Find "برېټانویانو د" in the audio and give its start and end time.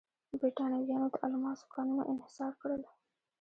0.39-1.15